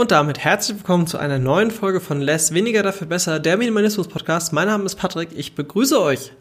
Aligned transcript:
Und 0.00 0.12
damit 0.12 0.38
herzlich 0.38 0.78
willkommen 0.78 1.06
zu 1.06 1.18
einer 1.18 1.38
neuen 1.38 1.70
Folge 1.70 2.00
von 2.00 2.22
Less 2.22 2.54
Weniger 2.54 2.82
dafür 2.82 3.06
besser, 3.06 3.38
der 3.38 3.58
Minimalismus 3.58 4.08
Podcast. 4.08 4.50
Mein 4.50 4.66
Name 4.66 4.86
ist 4.86 4.94
Patrick, 4.94 5.28
ich 5.36 5.54
begrüße 5.54 6.00
euch. 6.00 6.32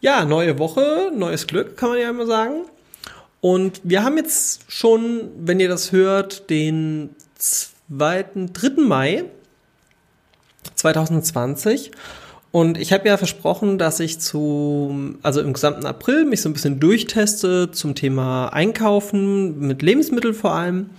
Ja, 0.00 0.24
neue 0.24 0.58
Woche, 0.58 1.12
neues 1.14 1.46
Glück, 1.46 1.76
kann 1.76 1.90
man 1.90 2.00
ja 2.00 2.10
immer 2.10 2.26
sagen. 2.26 2.64
Und 3.40 3.80
wir 3.84 4.02
haben 4.02 4.16
jetzt 4.16 4.64
schon, 4.66 5.30
wenn 5.38 5.60
ihr 5.60 5.68
das 5.68 5.92
hört, 5.92 6.50
den 6.50 7.10
zweiten, 7.36 8.52
dritten 8.52 8.88
Mai 8.88 9.26
2020. 10.74 11.92
Und 12.50 12.76
ich 12.76 12.92
habe 12.92 13.06
ja 13.06 13.16
versprochen, 13.18 13.78
dass 13.78 14.00
ich 14.00 14.18
zu, 14.18 15.14
also 15.22 15.40
im 15.42 15.52
gesamten 15.52 15.86
April 15.86 16.24
mich 16.24 16.42
so 16.42 16.48
ein 16.48 16.54
bisschen 16.54 16.80
durchteste 16.80 17.70
zum 17.70 17.94
Thema 17.94 18.48
Einkaufen 18.48 19.60
mit 19.60 19.80
Lebensmitteln 19.82 20.34
vor 20.34 20.54
allem 20.54 20.90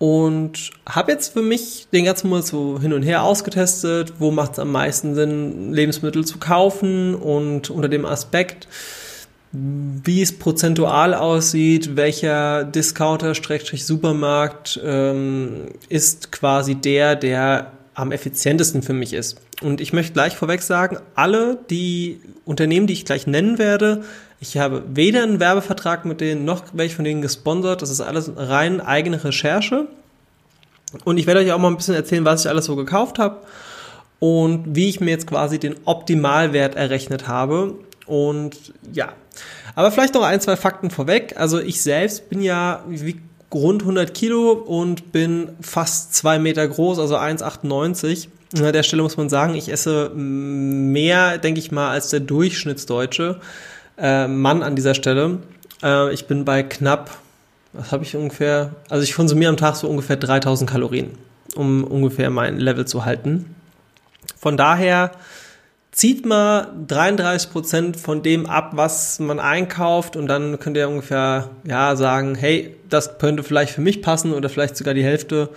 und 0.00 0.70
habe 0.88 1.12
jetzt 1.12 1.34
für 1.34 1.42
mich 1.42 1.86
den 1.92 2.06
ganzen 2.06 2.30
Monat 2.30 2.46
so 2.46 2.80
hin 2.80 2.94
und 2.94 3.02
her 3.02 3.22
ausgetestet, 3.22 4.14
wo 4.18 4.30
macht 4.30 4.52
es 4.52 4.58
am 4.58 4.72
meisten 4.72 5.14
Sinn, 5.14 5.74
Lebensmittel 5.74 6.24
zu 6.24 6.38
kaufen 6.38 7.14
und 7.14 7.68
unter 7.68 7.90
dem 7.90 8.06
Aspekt, 8.06 8.66
wie 9.52 10.22
es 10.22 10.38
prozentual 10.38 11.12
aussieht, 11.12 11.96
welcher 11.96 12.64
Discounter, 12.64 13.34
Supermarkt 13.84 14.80
ähm, 14.82 15.66
ist 15.90 16.32
quasi 16.32 16.76
der, 16.76 17.14
der 17.14 17.70
am 17.92 18.10
effizientesten 18.10 18.82
für 18.82 18.94
mich 18.94 19.12
ist. 19.12 19.36
Und 19.60 19.80
ich 19.80 19.92
möchte 19.92 20.14
gleich 20.14 20.36
vorweg 20.36 20.62
sagen, 20.62 20.98
alle 21.14 21.58
die 21.68 22.20
Unternehmen, 22.44 22.86
die 22.86 22.94
ich 22.94 23.04
gleich 23.04 23.26
nennen 23.26 23.58
werde, 23.58 24.02
ich 24.40 24.56
habe 24.56 24.82
weder 24.88 25.22
einen 25.22 25.38
Werbevertrag 25.38 26.06
mit 26.06 26.22
denen, 26.22 26.46
noch 26.46 26.64
welche 26.72 26.96
von 26.96 27.04
denen 27.04 27.20
gesponsert. 27.20 27.82
Das 27.82 27.90
ist 27.90 28.00
alles 28.00 28.32
rein 28.36 28.80
eigene 28.80 29.22
Recherche. 29.22 29.86
Und 31.04 31.18
ich 31.18 31.26
werde 31.26 31.40
euch 31.40 31.52
auch 31.52 31.58
mal 31.58 31.68
ein 31.68 31.76
bisschen 31.76 31.94
erzählen, 31.94 32.24
was 32.24 32.44
ich 32.44 32.50
alles 32.50 32.64
so 32.64 32.74
gekauft 32.74 33.18
habe 33.18 33.42
und 34.18 34.74
wie 34.74 34.88
ich 34.88 35.00
mir 35.00 35.10
jetzt 35.10 35.26
quasi 35.26 35.58
den 35.58 35.76
Optimalwert 35.84 36.74
errechnet 36.74 37.28
habe. 37.28 37.74
Und 38.06 38.72
ja, 38.92 39.12
aber 39.74 39.90
vielleicht 39.92 40.14
noch 40.14 40.22
ein, 40.22 40.40
zwei 40.40 40.56
Fakten 40.56 40.90
vorweg. 40.90 41.34
Also 41.36 41.60
ich 41.60 41.82
selbst 41.82 42.30
bin 42.30 42.42
ja 42.42 42.82
wie 42.88 43.20
rund 43.52 43.82
100 43.82 44.14
Kilo 44.14 44.52
und 44.52 45.12
bin 45.12 45.50
fast 45.60 46.14
zwei 46.14 46.38
Meter 46.38 46.66
groß, 46.66 46.98
also 46.98 47.16
1,98. 47.16 48.28
An 48.56 48.72
der 48.72 48.82
Stelle 48.82 49.02
muss 49.02 49.16
man 49.16 49.28
sagen, 49.28 49.54
ich 49.54 49.70
esse 49.70 50.10
mehr, 50.10 51.38
denke 51.38 51.60
ich 51.60 51.70
mal, 51.70 51.90
als 51.90 52.10
der 52.10 52.20
Durchschnittsdeutsche 52.20 53.40
äh, 53.96 54.26
Mann 54.26 54.62
an 54.62 54.74
dieser 54.74 54.94
Stelle. 54.94 55.38
Äh, 55.82 56.12
ich 56.12 56.26
bin 56.26 56.44
bei 56.44 56.62
knapp, 56.64 57.18
was 57.72 57.92
habe 57.92 58.02
ich 58.02 58.16
ungefähr, 58.16 58.74
also 58.88 59.04
ich 59.04 59.14
konsumiere 59.14 59.50
am 59.50 59.56
Tag 59.56 59.76
so 59.76 59.88
ungefähr 59.88 60.16
3000 60.16 60.68
Kalorien, 60.68 61.10
um 61.54 61.84
ungefähr 61.84 62.30
mein 62.30 62.58
Level 62.58 62.86
zu 62.86 63.04
halten. 63.04 63.54
Von 64.36 64.56
daher 64.56 65.12
zieht 65.92 66.26
mal 66.26 66.72
33 66.88 67.50
Prozent 67.50 67.96
von 67.96 68.22
dem 68.22 68.46
ab, 68.46 68.72
was 68.74 69.20
man 69.20 69.38
einkauft 69.38 70.16
und 70.16 70.26
dann 70.26 70.58
könnt 70.58 70.76
ihr 70.76 70.88
ungefähr 70.88 71.50
ja 71.64 71.94
sagen, 71.94 72.34
hey, 72.34 72.76
das 72.88 73.18
könnte 73.18 73.42
vielleicht 73.42 73.72
für 73.72 73.80
mich 73.80 74.02
passen 74.02 74.32
oder 74.32 74.48
vielleicht 74.48 74.76
sogar 74.76 74.94
die 74.94 75.04
Hälfte 75.04 75.50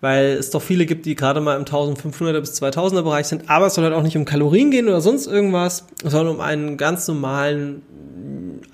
weil 0.00 0.34
es 0.34 0.50
doch 0.50 0.62
viele 0.62 0.86
gibt, 0.86 1.06
die 1.06 1.14
gerade 1.14 1.40
mal 1.40 1.56
im 1.56 1.64
1500er 1.64 2.40
bis 2.40 2.60
2000er 2.60 3.02
Bereich 3.02 3.26
sind. 3.26 3.48
Aber 3.48 3.66
es 3.66 3.74
soll 3.74 3.84
halt 3.84 3.94
auch 3.94 4.02
nicht 4.02 4.16
um 4.16 4.24
Kalorien 4.24 4.70
gehen 4.70 4.88
oder 4.88 5.00
sonst 5.00 5.26
irgendwas, 5.26 5.86
sondern 6.02 6.34
um 6.34 6.40
einen 6.40 6.76
ganz 6.76 7.08
normalen 7.08 7.82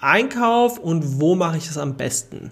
Einkauf 0.00 0.78
und 0.78 1.20
wo 1.20 1.34
mache 1.34 1.56
ich 1.56 1.68
es 1.68 1.78
am 1.78 1.96
besten. 1.96 2.50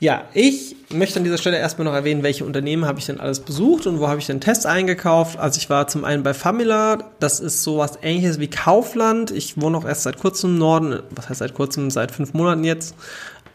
Ja, 0.00 0.26
ich 0.32 0.76
möchte 0.90 1.18
an 1.18 1.24
dieser 1.24 1.38
Stelle 1.38 1.58
erstmal 1.58 1.84
noch 1.84 1.92
erwähnen, 1.92 2.22
welche 2.22 2.44
Unternehmen 2.44 2.84
habe 2.84 3.00
ich 3.00 3.06
denn 3.06 3.18
alles 3.18 3.40
besucht 3.40 3.88
und 3.88 3.98
wo 3.98 4.06
habe 4.06 4.20
ich 4.20 4.26
denn 4.26 4.40
Tests 4.40 4.64
eingekauft. 4.64 5.36
Also 5.40 5.58
ich 5.58 5.68
war 5.68 5.88
zum 5.88 6.04
einen 6.04 6.22
bei 6.22 6.34
Famila, 6.34 6.98
das 7.18 7.40
ist 7.40 7.64
sowas 7.64 7.98
ähnliches 8.00 8.38
wie 8.38 8.48
Kaufland. 8.48 9.32
Ich 9.32 9.60
wohne 9.60 9.76
auch 9.76 9.84
erst 9.84 10.04
seit 10.04 10.18
kurzem 10.18 10.50
im 10.50 10.58
Norden, 10.58 11.00
was 11.10 11.28
heißt 11.28 11.40
seit 11.40 11.54
kurzem, 11.54 11.90
seit 11.90 12.12
fünf 12.12 12.32
Monaten 12.32 12.62
jetzt. 12.62 12.94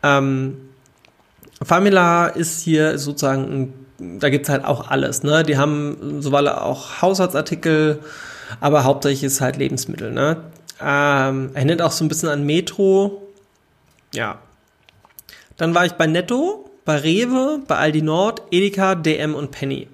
Ähm, 0.03 0.57
Famila 1.63 2.27
ist 2.27 2.61
hier 2.61 2.97
sozusagen 2.97 3.44
ein 3.44 3.82
da 4.19 4.29
gibt's 4.29 4.49
halt 4.49 4.65
auch 4.65 4.89
alles. 4.89 5.23
Ne? 5.23 5.43
Die 5.43 5.57
haben 5.57 6.21
sowohl 6.21 6.49
auch 6.49 7.01
Haushaltsartikel, 7.01 7.99
aber 8.59 8.83
hauptsächlich 8.83 9.23
ist 9.23 9.41
halt 9.41 9.57
Lebensmittel. 9.57 10.11
Ne? 10.11 10.37
Ähm, 10.81 11.51
erinnert 11.53 11.81
auch 11.81 11.91
so 11.91 12.03
ein 12.03 12.07
bisschen 12.07 12.29
an 12.29 12.45
Metro. 12.45 13.21
Ja. 14.13 14.39
Dann 15.57 15.75
war 15.75 15.85
ich 15.85 15.93
bei 15.93 16.07
Netto, 16.07 16.69
bei 16.85 16.97
Rewe, 16.97 17.59
bei 17.67 17.77
Aldi 17.77 18.01
Nord, 18.01 18.41
Edeka, 18.51 18.95
DM 18.95 19.35
und 19.35 19.51
Penny. 19.51 19.87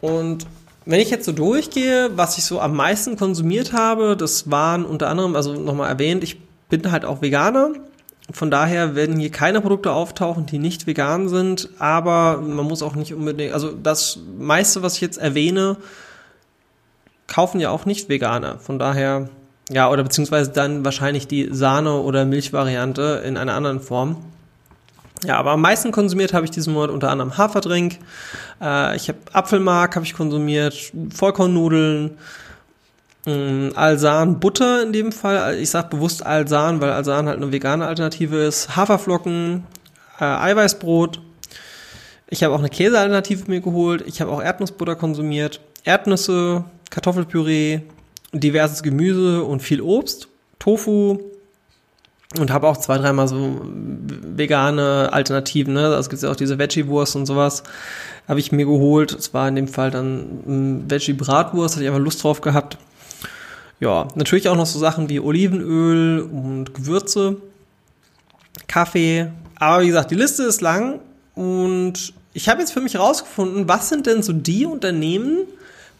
Und 0.00 0.46
wenn 0.84 1.00
ich 1.00 1.10
jetzt 1.10 1.24
so 1.24 1.32
durchgehe, 1.32 2.10
was 2.16 2.36
ich 2.36 2.44
so 2.44 2.60
am 2.60 2.76
meisten 2.76 3.16
konsumiert 3.16 3.72
habe, 3.72 4.16
das 4.16 4.50
waren 4.50 4.84
unter 4.84 5.08
anderem, 5.08 5.34
also 5.34 5.54
nochmal 5.54 5.88
erwähnt, 5.88 6.22
ich 6.22 6.40
bin 6.68 6.90
halt 6.90 7.04
auch 7.04 7.22
Veganer 7.22 7.70
von 8.34 8.50
daher 8.50 8.96
werden 8.96 9.16
hier 9.20 9.30
keine 9.30 9.60
Produkte 9.60 9.92
auftauchen, 9.92 10.44
die 10.44 10.58
nicht 10.58 10.88
vegan 10.88 11.28
sind, 11.28 11.68
aber 11.78 12.38
man 12.40 12.66
muss 12.66 12.82
auch 12.82 12.96
nicht 12.96 13.14
unbedingt, 13.14 13.54
also 13.54 13.70
das 13.70 14.18
meiste, 14.38 14.82
was 14.82 14.96
ich 14.96 15.00
jetzt 15.02 15.18
erwähne, 15.18 15.76
kaufen 17.28 17.60
ja 17.60 17.70
auch 17.70 17.86
nicht 17.86 18.08
Veganer. 18.08 18.58
Von 18.58 18.80
daher, 18.80 19.28
ja, 19.70 19.88
oder 19.88 20.02
beziehungsweise 20.02 20.50
dann 20.50 20.84
wahrscheinlich 20.84 21.28
die 21.28 21.48
Sahne- 21.52 22.00
oder 22.00 22.24
Milchvariante 22.24 23.22
in 23.24 23.36
einer 23.36 23.54
anderen 23.54 23.78
Form. 23.80 24.16
Ja, 25.24 25.36
aber 25.36 25.52
am 25.52 25.60
meisten 25.60 25.92
konsumiert 25.92 26.34
habe 26.34 26.44
ich 26.44 26.50
diesen 26.50 26.74
Monat 26.74 26.90
unter 26.90 27.10
anderem 27.10 27.38
Haferdrink. 27.38 27.98
Äh, 28.60 28.96
ich 28.96 29.08
habe 29.08 29.18
Apfelmark 29.32 29.94
habe 29.94 30.04
ich 30.04 30.12
konsumiert, 30.12 30.92
Vollkornnudeln, 31.14 32.18
Alsan 33.26 34.38
Butter 34.38 34.82
in 34.82 34.92
dem 34.92 35.10
Fall. 35.10 35.58
Ich 35.58 35.70
sage 35.70 35.88
bewusst 35.88 36.24
Alsan, 36.26 36.80
weil 36.80 36.90
Alsan 36.90 37.26
halt 37.26 37.38
eine 37.38 37.52
vegane 37.52 37.86
Alternative 37.86 38.36
ist. 38.36 38.76
Haferflocken, 38.76 39.64
äh, 40.20 40.24
Eiweißbrot. 40.24 41.20
Ich 42.28 42.42
habe 42.42 42.54
auch 42.54 42.58
eine 42.58 42.68
Käsealternative 42.68 43.50
mir 43.50 43.60
geholt. 43.60 44.04
Ich 44.06 44.20
habe 44.20 44.30
auch 44.30 44.42
Erdnussbutter 44.42 44.96
konsumiert. 44.96 45.60
Erdnüsse, 45.84 46.64
Kartoffelpüree, 46.90 47.80
diverses 48.32 48.82
Gemüse 48.82 49.44
und 49.44 49.60
viel 49.60 49.80
Obst. 49.80 50.28
Tofu. 50.58 51.18
Und 52.38 52.50
habe 52.50 52.66
auch 52.66 52.76
zwei, 52.76 52.98
dreimal 52.98 53.28
so 53.28 53.60
vegane 53.62 55.10
Alternativen. 55.12 55.74
Ne? 55.74 55.84
Also 55.84 56.00
es 56.00 56.08
gibt 56.10 56.22
ja 56.22 56.30
auch 56.30 56.36
diese 56.36 56.58
Veggie-Wurst 56.58 57.16
und 57.16 57.26
sowas. 57.26 57.62
Habe 58.26 58.40
ich 58.40 58.50
mir 58.50 58.66
geholt. 58.66 59.12
Es 59.12 59.32
war 59.32 59.46
in 59.48 59.54
dem 59.54 59.68
Fall 59.68 59.90
dann 59.90 60.84
Veggie-Bratwurst. 60.88 61.76
Hatte 61.76 61.84
ich 61.84 61.88
einfach 61.88 62.02
Lust 62.02 62.22
drauf 62.24 62.40
gehabt. 62.40 62.76
Ja, 63.80 64.08
natürlich 64.14 64.48
auch 64.48 64.56
noch 64.56 64.66
so 64.66 64.78
Sachen 64.78 65.08
wie 65.08 65.20
Olivenöl 65.20 66.20
und 66.20 66.74
Gewürze, 66.74 67.36
Kaffee. 68.66 69.30
Aber 69.56 69.82
wie 69.82 69.88
gesagt, 69.88 70.10
die 70.10 70.16
Liste 70.16 70.44
ist 70.44 70.60
lang 70.60 71.00
und 71.34 72.14
ich 72.32 72.48
habe 72.48 72.60
jetzt 72.60 72.72
für 72.72 72.80
mich 72.80 72.94
herausgefunden, 72.94 73.68
was 73.68 73.88
sind 73.88 74.06
denn 74.06 74.22
so 74.22 74.32
die 74.32 74.66
Unternehmen, 74.66 75.46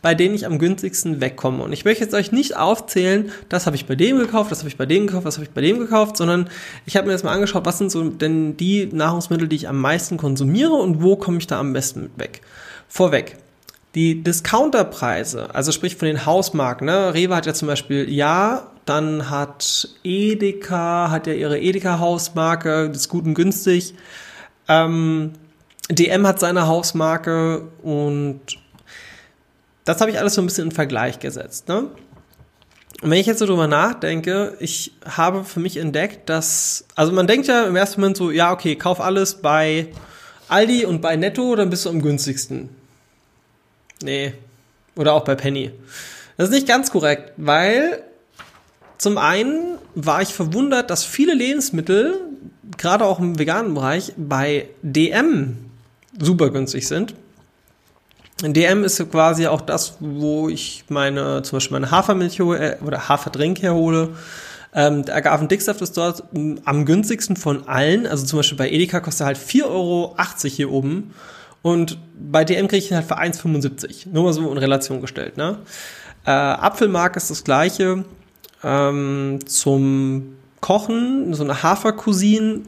bei 0.02 0.14
denen 0.14 0.34
ich 0.34 0.44
am 0.44 0.58
günstigsten 0.58 1.20
wegkomme. 1.20 1.62
Und 1.62 1.72
ich 1.72 1.86
möchte 1.86 2.04
jetzt 2.04 2.12
euch 2.12 2.30
nicht 2.30 2.56
aufzählen, 2.56 3.30
das 3.48 3.64
habe 3.64 3.76
ich 3.76 3.86
bei 3.86 3.94
dem 3.94 4.18
gekauft, 4.18 4.50
das 4.50 4.58
habe 4.58 4.68
ich 4.68 4.76
bei 4.76 4.84
dem 4.84 5.06
gekauft, 5.06 5.26
das 5.26 5.36
habe 5.36 5.44
ich 5.44 5.50
bei 5.50 5.62
dem 5.62 5.78
gekauft, 5.78 6.18
sondern 6.18 6.50
ich 6.84 6.96
habe 6.96 7.06
mir 7.06 7.14
jetzt 7.14 7.24
mal 7.24 7.32
angeschaut, 7.32 7.64
was 7.64 7.78
sind 7.78 7.90
so 7.90 8.10
denn 8.10 8.56
die 8.56 8.86
Nahrungsmittel, 8.92 9.48
die 9.48 9.56
ich 9.56 9.68
am 9.68 9.80
meisten 9.80 10.18
konsumiere 10.18 10.74
und 10.74 11.02
wo 11.02 11.16
komme 11.16 11.38
ich 11.38 11.46
da 11.46 11.58
am 11.58 11.72
besten 11.72 12.02
mit 12.02 12.18
weg. 12.18 12.40
Vorweg, 12.86 13.38
die 13.94 14.22
Discounterpreise, 14.22 15.54
also 15.54 15.70
sprich 15.70 15.96
von 15.96 16.06
den 16.06 16.26
Hausmarken, 16.26 16.86
ne? 16.86 17.14
Rewe 17.14 17.36
hat 17.36 17.46
ja 17.46 17.54
zum 17.54 17.68
Beispiel 17.68 18.10
Ja, 18.10 18.70
dann 18.86 19.30
hat 19.30 19.88
Edeka, 20.02 21.10
hat 21.10 21.26
ja 21.26 21.32
ihre 21.32 21.58
Edeka-Hausmarke, 21.58 22.88
das 22.88 23.02
ist 23.02 23.08
gut 23.08 23.24
und 23.24 23.34
günstig. 23.34 23.94
Ähm, 24.68 25.32
DM 25.90 26.26
hat 26.26 26.40
seine 26.40 26.66
Hausmarke 26.66 27.68
und 27.82 28.40
das 29.84 30.00
habe 30.00 30.10
ich 30.10 30.18
alles 30.18 30.34
so 30.34 30.42
ein 30.42 30.46
bisschen 30.46 30.68
in 30.68 30.72
Vergleich 30.72 31.20
gesetzt. 31.20 31.68
Ne? 31.68 31.88
Und 33.02 33.10
wenn 33.10 33.18
ich 33.18 33.26
jetzt 33.26 33.38
so 33.38 33.46
drüber 33.46 33.66
nachdenke, 33.66 34.56
ich 34.60 34.92
habe 35.04 35.44
für 35.44 35.60
mich 35.60 35.76
entdeckt, 35.76 36.28
dass, 36.28 36.86
also 36.94 37.12
man 37.12 37.26
denkt 37.26 37.46
ja 37.46 37.66
im 37.66 37.76
ersten 37.76 38.00
Moment 38.00 38.16
so, 38.16 38.30
ja, 38.30 38.52
okay, 38.52 38.76
kauf 38.76 39.00
alles 39.00 39.36
bei 39.36 39.88
Aldi 40.48 40.86
und 40.86 41.00
bei 41.00 41.16
Netto, 41.16 41.54
dann 41.54 41.70
bist 41.70 41.84
du 41.84 41.90
am 41.90 42.00
günstigsten. 42.00 42.70
Nee. 44.04 44.34
Oder 44.96 45.14
auch 45.14 45.24
bei 45.24 45.34
Penny. 45.34 45.72
Das 46.36 46.48
ist 46.48 46.54
nicht 46.54 46.68
ganz 46.68 46.90
korrekt, 46.90 47.32
weil 47.36 48.02
zum 48.98 49.18
einen 49.18 49.78
war 49.94 50.22
ich 50.22 50.34
verwundert, 50.34 50.90
dass 50.90 51.04
viele 51.04 51.34
Lebensmittel, 51.34 52.20
gerade 52.76 53.04
auch 53.04 53.18
im 53.18 53.38
veganen 53.38 53.74
Bereich, 53.74 54.12
bei 54.16 54.68
DM 54.82 55.56
super 56.18 56.50
günstig 56.50 56.86
sind. 56.86 57.14
DM 58.42 58.84
ist 58.84 59.10
quasi 59.10 59.46
auch 59.46 59.60
das, 59.60 59.96
wo 60.00 60.48
ich 60.48 60.84
meine, 60.88 61.42
zum 61.42 61.56
Beispiel 61.56 61.74
meine 61.74 61.90
Hafermilch 61.90 62.40
oder 62.40 63.08
Haferdrink 63.08 63.62
herhole. 63.62 64.10
Ähm, 64.74 65.04
der 65.04 65.14
Agavendicksaft 65.16 65.80
ist 65.82 65.96
dort 65.96 66.24
m, 66.34 66.60
am 66.64 66.84
günstigsten 66.84 67.36
von 67.36 67.68
allen. 67.68 68.06
Also 68.06 68.26
zum 68.26 68.40
Beispiel 68.40 68.58
bei 68.58 68.70
Edeka 68.70 69.00
kostet 69.00 69.22
er 69.22 69.26
halt 69.26 69.38
4,80 69.38 69.64
Euro 69.68 70.16
hier 70.42 70.70
oben. 70.72 71.14
Und 71.64 71.96
bei 72.14 72.44
DM 72.44 72.68
kriege 72.68 72.84
ich 72.84 72.90
ihn 72.90 72.96
halt 72.98 73.06
für 73.06 73.18
1,75. 73.18 74.10
Nur 74.12 74.24
mal 74.24 74.34
so 74.34 74.52
in 74.52 74.58
Relation 74.58 75.00
gestellt. 75.00 75.38
Ne? 75.38 75.60
Äh, 76.26 76.30
Apfelmark 76.30 77.16
ist 77.16 77.30
das 77.30 77.42
gleiche. 77.42 78.04
Ähm, 78.62 79.38
zum 79.46 80.36
Kochen, 80.60 81.32
so 81.32 81.42
eine 81.42 81.62
Hafercousin 81.62 82.66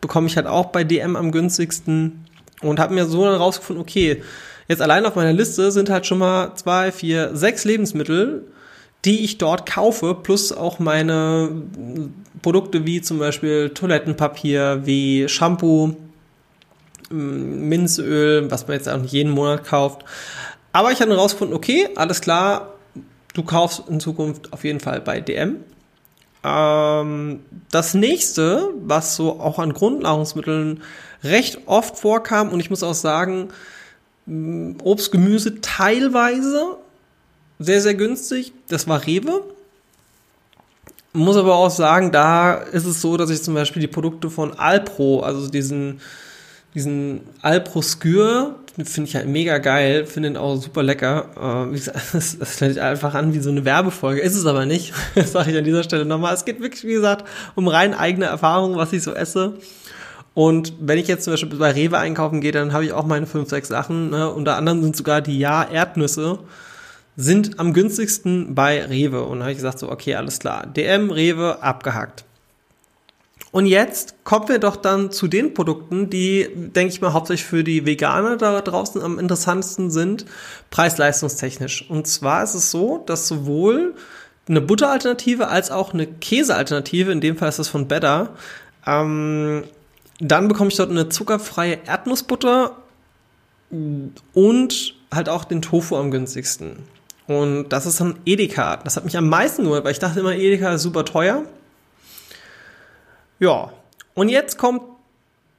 bekomme 0.00 0.26
ich 0.26 0.38
halt 0.38 0.46
auch 0.46 0.66
bei 0.66 0.84
DM 0.84 1.16
am 1.16 1.32
günstigsten. 1.32 2.24
Und 2.62 2.80
habe 2.80 2.94
mir 2.94 3.04
so 3.04 3.26
dann 3.26 3.34
rausgefunden, 3.34 3.82
okay, 3.82 4.22
jetzt 4.68 4.80
allein 4.80 5.04
auf 5.04 5.16
meiner 5.16 5.34
Liste 5.34 5.70
sind 5.70 5.90
halt 5.90 6.06
schon 6.06 6.16
mal 6.16 6.54
zwei, 6.54 6.92
vier, 6.92 7.36
sechs 7.36 7.66
Lebensmittel, 7.66 8.46
die 9.04 9.22
ich 9.22 9.36
dort 9.36 9.66
kaufe, 9.66 10.14
plus 10.14 10.50
auch 10.50 10.78
meine 10.78 11.50
Produkte 12.40 12.86
wie 12.86 13.02
zum 13.02 13.18
Beispiel 13.18 13.68
Toilettenpapier, 13.68 14.80
wie 14.84 15.28
Shampoo, 15.28 15.94
Minzöl, 17.10 18.50
was 18.50 18.66
man 18.66 18.76
jetzt 18.76 18.88
auch 18.88 18.98
nicht 18.98 19.12
jeden 19.12 19.30
Monat 19.30 19.64
kauft. 19.64 20.04
Aber 20.72 20.90
ich 20.90 21.00
habe 21.00 21.10
dann 21.10 21.18
rausgefunden, 21.18 21.56
okay, 21.56 21.88
alles 21.94 22.20
klar, 22.20 22.74
du 23.34 23.42
kaufst 23.42 23.84
in 23.88 24.00
Zukunft 24.00 24.52
auf 24.52 24.64
jeden 24.64 24.80
Fall 24.80 25.00
bei 25.00 25.20
DM. 25.20 25.56
Ähm, 26.44 27.40
das 27.70 27.94
nächste, 27.94 28.70
was 28.80 29.16
so 29.16 29.40
auch 29.40 29.58
an 29.58 29.72
Grundnahrungsmitteln 29.72 30.82
recht 31.22 31.60
oft 31.66 31.98
vorkam, 31.98 32.50
und 32.50 32.60
ich 32.60 32.70
muss 32.70 32.82
auch 32.82 32.94
sagen, 32.94 33.48
Obst, 34.26 35.12
Gemüse 35.12 35.60
teilweise 35.60 36.76
sehr, 37.58 37.80
sehr 37.80 37.94
günstig, 37.94 38.52
das 38.68 38.88
war 38.88 39.06
Rewe. 39.06 39.42
Muss 41.12 41.36
aber 41.36 41.54
auch 41.54 41.70
sagen, 41.70 42.10
da 42.10 42.54
ist 42.54 42.86
es 42.86 43.00
so, 43.00 43.16
dass 43.16 43.30
ich 43.30 43.42
zum 43.42 43.54
Beispiel 43.54 43.80
die 43.80 43.88
Produkte 43.88 44.30
von 44.30 44.58
Alpro, 44.58 45.20
also 45.20 45.48
diesen 45.48 46.00
diesen 46.74 47.20
Alpro 47.40 47.82
Skür, 47.82 48.56
finde 48.82 49.08
ich 49.08 49.14
halt 49.14 49.28
mega 49.28 49.58
geil, 49.58 50.06
finde 50.06 50.30
ihn 50.30 50.36
auch 50.36 50.56
super 50.56 50.82
lecker. 50.82 51.68
Äh, 51.70 51.74
wie 51.74 51.80
das, 52.12 52.38
das 52.38 52.60
hört 52.60 52.78
einfach 52.78 53.14
an 53.14 53.32
wie 53.32 53.40
so 53.40 53.50
eine 53.50 53.64
Werbefolge, 53.64 54.20
ist 54.20 54.34
es 54.34 54.46
aber 54.46 54.66
nicht. 54.66 54.92
Das 55.14 55.32
sage 55.32 55.52
ich 55.52 55.56
an 55.56 55.64
dieser 55.64 55.84
Stelle 55.84 56.04
nochmal. 56.04 56.34
Es 56.34 56.44
geht 56.44 56.60
wirklich, 56.60 56.84
wie 56.84 56.94
gesagt, 56.94 57.26
um 57.54 57.68
rein 57.68 57.94
eigene 57.94 58.26
Erfahrungen, 58.26 58.76
was 58.76 58.92
ich 58.92 59.02
so 59.02 59.14
esse. 59.14 59.54
Und 60.34 60.72
wenn 60.80 60.98
ich 60.98 61.06
jetzt 61.06 61.24
zum 61.24 61.32
Beispiel 61.32 61.58
bei 61.58 61.70
Rewe 61.70 61.96
einkaufen 61.98 62.40
gehe, 62.40 62.50
dann 62.50 62.72
habe 62.72 62.84
ich 62.84 62.92
auch 62.92 63.06
meine 63.06 63.26
fünf, 63.26 63.48
sechs 63.48 63.68
Sachen. 63.68 64.10
Ne? 64.10 64.28
Unter 64.30 64.56
anderem 64.56 64.82
sind 64.82 64.96
sogar 64.96 65.20
die 65.20 65.38
Ja-Erdnüsse 65.38 66.40
sind 67.16 67.60
am 67.60 67.72
günstigsten 67.72 68.54
bei 68.54 68.84
Rewe. 68.84 69.22
Und 69.24 69.38
da 69.38 69.44
habe 69.44 69.52
ich 69.52 69.58
gesagt 69.58 69.78
so, 69.78 69.90
okay, 69.90 70.14
alles 70.16 70.38
klar. 70.40 70.66
DM, 70.66 71.10
Rewe, 71.10 71.62
abgehackt. 71.62 72.24
Und 73.54 73.66
jetzt 73.66 74.24
kommen 74.24 74.48
wir 74.48 74.58
doch 74.58 74.74
dann 74.74 75.12
zu 75.12 75.28
den 75.28 75.54
Produkten, 75.54 76.10
die, 76.10 76.48
denke 76.56 76.92
ich 76.92 77.00
mal, 77.00 77.12
hauptsächlich 77.12 77.46
für 77.46 77.62
die 77.62 77.86
Veganer 77.86 78.36
da 78.36 78.60
draußen 78.60 79.00
am 79.00 79.20
interessantesten 79.20 79.92
sind, 79.92 80.26
preis-leistungstechnisch. 80.70 81.88
Und 81.88 82.08
zwar 82.08 82.42
ist 82.42 82.54
es 82.54 82.72
so, 82.72 83.04
dass 83.06 83.28
sowohl 83.28 83.94
eine 84.48 84.60
Butteralternative 84.60 85.46
als 85.46 85.70
auch 85.70 85.94
eine 85.94 86.08
Käsealternative, 86.08 87.12
in 87.12 87.20
dem 87.20 87.36
Fall 87.36 87.48
ist 87.48 87.60
das 87.60 87.68
von 87.68 87.86
Better, 87.86 88.30
ähm, 88.88 89.62
dann 90.18 90.48
bekomme 90.48 90.70
ich 90.70 90.76
dort 90.76 90.90
eine 90.90 91.08
zuckerfreie 91.08 91.78
Erdnussbutter 91.86 92.76
und 94.32 94.94
halt 95.14 95.28
auch 95.28 95.44
den 95.44 95.62
Tofu 95.62 95.94
am 95.94 96.10
günstigsten. 96.10 96.80
Und 97.28 97.68
das 97.68 97.86
ist 97.86 98.00
dann 98.00 98.16
Edeka. 98.26 98.78
Das 98.78 98.96
hat 98.96 99.04
mich 99.04 99.16
am 99.16 99.28
meisten 99.28 99.62
gehört, 99.62 99.84
weil 99.84 99.92
ich 99.92 100.00
dachte 100.00 100.18
immer, 100.18 100.34
Edeka 100.34 100.74
ist 100.74 100.82
super 100.82 101.04
teuer. 101.04 101.44
Ja, 103.44 103.74
und 104.14 104.30
jetzt 104.30 104.56
kommt 104.56 104.80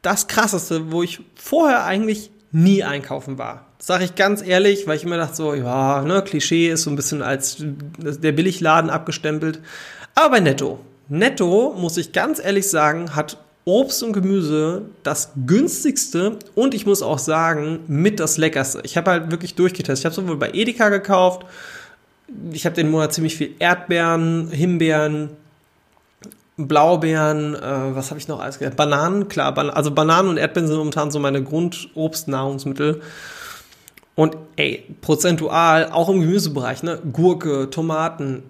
das 0.01 0.25
Krasseste, 0.25 0.91
wo 0.91 1.03
ich 1.03 1.19
vorher 1.35 1.83
eigentlich 1.83 2.31
nie 2.51 2.83
einkaufen 2.83 3.37
war. 3.37 3.67
Sage 3.77 4.05
ich 4.05 4.15
ganz 4.15 4.41
ehrlich, 4.41 4.87
weil 4.87 4.97
ich 4.97 5.03
immer 5.03 5.17
dachte 5.17 5.35
so, 5.35 5.53
ja, 5.53 6.01
ne, 6.01 6.23
Klischee 6.23 6.71
ist 6.71 6.81
so 6.81 6.89
ein 6.89 6.95
bisschen 6.95 7.21
als 7.21 7.57
der 7.59 8.31
Billigladen 8.31 8.89
abgestempelt. 8.89 9.59
Aber 10.15 10.31
bei 10.31 10.39
Netto. 10.39 10.79
Netto, 11.09 11.75
muss 11.77 11.97
ich 11.97 12.11
ganz 12.11 12.43
ehrlich 12.43 12.67
sagen, 12.71 13.15
hat 13.15 13.37
Obst 13.65 14.01
und 14.01 14.13
Gemüse 14.13 14.81
das 15.03 15.33
günstigste 15.45 16.39
und 16.55 16.73
ich 16.73 16.87
muss 16.87 17.03
auch 17.03 17.19
sagen, 17.19 17.81
mit 17.85 18.19
das 18.19 18.37
leckerste. 18.37 18.81
Ich 18.83 18.97
habe 18.97 19.11
halt 19.11 19.29
wirklich 19.29 19.53
durchgetestet. 19.53 19.99
Ich 19.99 20.05
habe 20.05 20.15
sowohl 20.15 20.37
bei 20.37 20.49
Edeka 20.53 20.89
gekauft, 20.89 21.45
ich 22.51 22.65
habe 22.65 22.75
den 22.75 22.89
Monat 22.89 23.13
ziemlich 23.13 23.35
viel 23.35 23.51
Erdbeeren, 23.59 24.49
Himbeeren, 24.49 25.29
Blaubeeren, 26.57 27.55
äh, 27.55 27.95
was 27.95 28.11
habe 28.11 28.19
ich 28.19 28.27
noch 28.27 28.39
alles 28.39 28.59
gehört? 28.59 28.77
Bananen, 28.77 29.27
klar, 29.27 29.53
ban 29.53 29.69
also 29.69 29.91
Bananen 29.91 30.29
und 30.29 30.37
Erdbeeren 30.37 30.67
sind 30.67 30.77
momentan 30.77 31.11
so 31.11 31.19
meine 31.19 31.43
Grundobstnahrungsmittel. 31.43 33.01
Und 34.15 34.37
ey, 34.55 34.85
prozentual, 35.01 35.89
auch 35.91 36.07
im 36.07 36.21
Gemüsebereich, 36.21 36.83
ne? 36.83 37.01
Gurke, 37.11 37.69
Tomaten, 37.69 38.43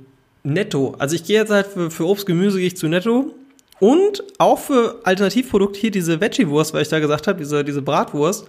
netto. 0.44 0.96
Also 1.00 1.16
ich 1.16 1.24
gehe 1.24 1.40
jetzt 1.40 1.50
halt 1.50 1.66
für, 1.66 1.90
für 1.90 2.08
Obst, 2.08 2.28
Gemüse 2.28 2.60
gehe 2.60 2.68
ich 2.68 2.78
zu 2.78 2.88
netto. 2.88 3.34
Und 3.80 4.24
auch 4.38 4.60
für 4.60 5.02
Alternativprodukte 5.04 5.80
hier 5.80 5.92
diese 5.92 6.22
Veggie-Wurst, 6.22 6.74
weil 6.74 6.84
ich 6.84 6.90
da 6.90 7.00
gesagt 7.00 7.28
habe, 7.28 7.40
diese, 7.40 7.64
diese 7.64 7.82
Bratwurst, 7.82 8.46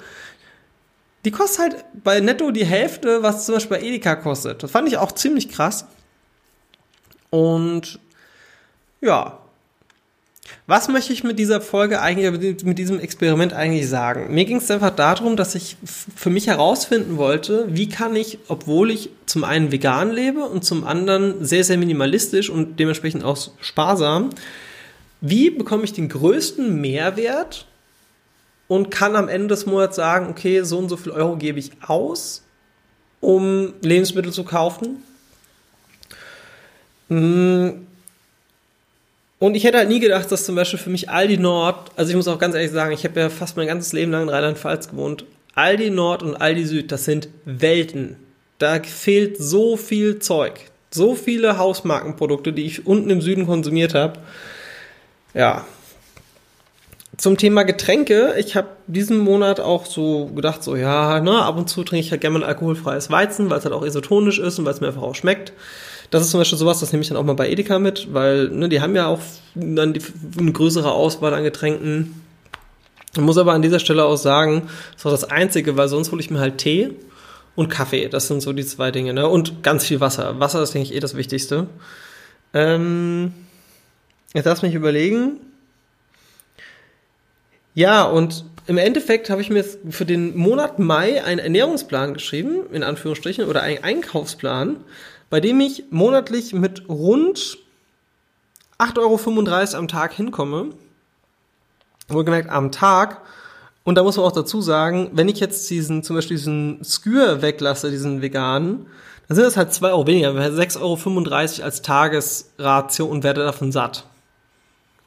die 1.24 1.30
kostet 1.30 1.58
halt 1.58 1.84
bei 2.04 2.20
netto 2.20 2.50
die 2.52 2.64
Hälfte, 2.64 3.22
was 3.22 3.46
zum 3.46 3.54
Beispiel 3.54 3.78
bei 3.78 3.82
Edeka 3.82 4.14
kostet. 4.14 4.62
Das 4.62 4.70
fand 4.70 4.86
ich 4.86 4.98
auch 4.98 5.10
ziemlich 5.10 5.48
krass. 5.48 5.86
Und 7.30 7.98
ja, 9.00 9.38
was 10.68 10.88
möchte 10.88 11.12
ich 11.12 11.22
mit 11.22 11.38
dieser 11.38 11.60
Folge 11.60 12.00
eigentlich, 12.00 12.64
mit 12.64 12.78
diesem 12.78 12.98
Experiment 12.98 13.52
eigentlich 13.52 13.88
sagen? 13.88 14.34
Mir 14.34 14.44
ging 14.44 14.56
es 14.56 14.70
einfach 14.70 14.90
darum, 14.90 15.36
dass 15.36 15.54
ich 15.54 15.76
für 15.84 16.28
mich 16.28 16.48
herausfinden 16.48 17.16
wollte, 17.16 17.66
wie 17.68 17.88
kann 17.88 18.16
ich, 18.16 18.40
obwohl 18.48 18.90
ich 18.90 19.10
zum 19.26 19.44
einen 19.44 19.70
vegan 19.70 20.10
lebe 20.10 20.40
und 20.40 20.64
zum 20.64 20.84
anderen 20.84 21.44
sehr, 21.44 21.62
sehr 21.62 21.78
minimalistisch 21.78 22.50
und 22.50 22.80
dementsprechend 22.80 23.22
auch 23.22 23.38
sparsam, 23.60 24.30
wie 25.20 25.50
bekomme 25.50 25.84
ich 25.84 25.92
den 25.92 26.08
größten 26.08 26.80
Mehrwert 26.80 27.66
und 28.66 28.90
kann 28.90 29.14
am 29.14 29.28
Ende 29.28 29.48
des 29.48 29.66
Monats 29.66 29.94
sagen, 29.94 30.28
okay, 30.28 30.62
so 30.62 30.78
und 30.78 30.88
so 30.88 30.96
viel 30.96 31.12
Euro 31.12 31.36
gebe 31.36 31.60
ich 31.60 31.70
aus, 31.86 32.42
um 33.20 33.72
Lebensmittel 33.82 34.32
zu 34.32 34.42
kaufen? 34.42 35.02
Hm 37.08 37.86
und 39.38 39.54
ich 39.54 39.64
hätte 39.64 39.78
halt 39.78 39.88
nie 39.88 40.00
gedacht, 40.00 40.30
dass 40.32 40.44
zum 40.44 40.54
Beispiel 40.54 40.78
für 40.78 40.90
mich 40.90 41.10
Aldi 41.10 41.38
Nord, 41.38 41.90
also 41.96 42.10
ich 42.10 42.16
muss 42.16 42.28
auch 42.28 42.38
ganz 42.38 42.54
ehrlich 42.54 42.70
sagen, 42.70 42.92
ich 42.92 43.04
habe 43.04 43.20
ja 43.20 43.28
fast 43.28 43.56
mein 43.56 43.66
ganzes 43.66 43.92
Leben 43.92 44.12
lang 44.12 44.22
in 44.22 44.28
Rheinland-Pfalz 44.28 44.88
gewohnt. 44.88 45.24
Aldi 45.54 45.90
Nord 45.90 46.22
und 46.22 46.36
Aldi 46.36 46.64
Süd, 46.64 46.92
das 46.92 47.04
sind 47.04 47.28
Welten. 47.44 48.16
Da 48.58 48.82
fehlt 48.82 49.36
so 49.38 49.76
viel 49.76 50.18
Zeug. 50.18 50.60
So 50.90 51.14
viele 51.14 51.58
Hausmarkenprodukte, 51.58 52.52
die 52.52 52.64
ich 52.64 52.86
unten 52.86 53.10
im 53.10 53.20
Süden 53.20 53.46
konsumiert 53.46 53.94
habe. 53.94 54.20
Ja. 55.34 55.66
Zum 57.16 57.38
Thema 57.38 57.62
Getränke, 57.62 58.34
ich 58.38 58.56
habe 58.56 58.68
diesen 58.86 59.18
Monat 59.18 59.58
auch 59.58 59.86
so 59.86 60.26
gedacht, 60.26 60.62
so 60.62 60.76
ja, 60.76 61.20
ne, 61.20 61.42
ab 61.42 61.56
und 61.56 61.68
zu 61.68 61.82
trinke 61.82 62.04
ich 62.04 62.10
halt 62.10 62.20
gerne 62.20 62.38
mal 62.38 62.44
alkoholfreies 62.44 63.10
Weizen, 63.10 63.48
weil 63.48 63.58
es 63.58 63.64
halt 63.64 63.74
auch 63.74 63.84
isotonisch 63.84 64.38
ist 64.38 64.58
und 64.58 64.66
weil 64.66 64.74
es 64.74 64.80
mir 64.80 64.88
einfach 64.88 65.02
auch 65.02 65.14
schmeckt. 65.14 65.52
Das 66.10 66.22
ist 66.22 66.30
zum 66.30 66.40
Beispiel 66.40 66.58
sowas, 66.58 66.80
das 66.80 66.92
nehme 66.92 67.02
ich 67.02 67.08
dann 67.08 67.16
auch 67.16 67.24
mal 67.24 67.34
bei 67.34 67.48
Edeka 67.48 67.78
mit, 67.78 68.12
weil 68.12 68.48
ne, 68.50 68.68
die 68.68 68.80
haben 68.80 68.94
ja 68.94 69.06
auch 69.06 69.20
dann 69.54 69.94
die, 69.94 70.02
eine 70.38 70.52
größere 70.52 70.92
Auswahl 70.92 71.32
an 71.32 71.42
Getränken. 71.42 72.22
Ich 73.14 73.22
muss 73.22 73.38
aber 73.38 73.54
an 73.54 73.62
dieser 73.62 73.78
Stelle 73.78 74.04
auch 74.04 74.16
sagen, 74.16 74.68
das 74.92 75.00
ist 75.00 75.06
auch 75.06 75.10
das 75.10 75.24
Einzige, 75.24 75.76
weil 75.76 75.88
sonst 75.88 76.12
hole 76.12 76.20
ich 76.20 76.30
mir 76.30 76.38
halt 76.38 76.58
Tee 76.58 76.90
und 77.54 77.70
Kaffee. 77.70 78.08
Das 78.08 78.28
sind 78.28 78.42
so 78.42 78.52
die 78.52 78.64
zwei 78.64 78.90
Dinge. 78.90 79.14
Ne? 79.14 79.26
Und 79.26 79.62
ganz 79.62 79.86
viel 79.86 80.00
Wasser. 80.00 80.38
Wasser 80.38 80.62
ist, 80.62 80.74
denke 80.74 80.90
ich, 80.90 80.94
eh 80.94 81.00
das 81.00 81.16
Wichtigste. 81.16 81.66
Ähm, 82.52 83.32
jetzt 84.34 84.44
lass 84.44 84.62
mich 84.62 84.74
überlegen. 84.74 85.40
Ja, 87.76 88.04
und 88.04 88.46
im 88.66 88.78
Endeffekt 88.78 89.28
habe 89.28 89.42
ich 89.42 89.50
mir 89.50 89.62
für 89.62 90.06
den 90.06 90.34
Monat 90.34 90.78
Mai 90.78 91.22
einen 91.22 91.38
Ernährungsplan 91.38 92.14
geschrieben, 92.14 92.64
in 92.72 92.82
Anführungsstrichen, 92.82 93.44
oder 93.44 93.60
einen 93.60 93.84
Einkaufsplan, 93.84 94.78
bei 95.28 95.40
dem 95.40 95.60
ich 95.60 95.84
monatlich 95.90 96.54
mit 96.54 96.88
rund 96.88 97.58
8,35 98.78 98.98
Euro 98.98 99.76
am 99.76 99.88
Tag 99.88 100.14
hinkomme. 100.14 100.70
Wohlgemerkt 102.08 102.48
am 102.48 102.72
Tag. 102.72 103.20
Und 103.84 103.96
da 103.96 104.02
muss 104.02 104.16
man 104.16 104.24
auch 104.24 104.32
dazu 104.32 104.62
sagen, 104.62 105.10
wenn 105.12 105.28
ich 105.28 105.38
jetzt 105.38 105.68
diesen, 105.68 106.02
zum 106.02 106.16
Beispiel 106.16 106.38
diesen 106.38 106.82
Skür 106.82 107.42
weglasse, 107.42 107.90
diesen 107.90 108.22
veganen, 108.22 108.86
dann 109.28 109.34
sind 109.34 109.44
das 109.44 109.58
halt 109.58 109.74
2 109.74 109.90
Euro 109.90 110.06
weniger, 110.06 110.30
6,35 110.30 110.80
Euro 110.80 111.64
als 111.64 111.82
Tagesration 111.82 113.10
und 113.10 113.22
werde 113.22 113.44
davon 113.44 113.70
satt. 113.70 114.06